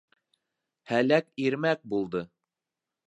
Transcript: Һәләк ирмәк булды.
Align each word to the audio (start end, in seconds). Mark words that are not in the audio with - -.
Һәләк 0.93 1.29
ирмәк 1.43 1.85
булды. 1.93 2.25